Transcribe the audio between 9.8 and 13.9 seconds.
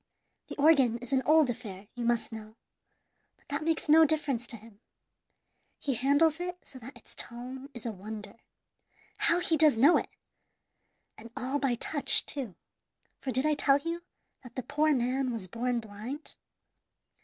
it! and all by touch, too, for did I tell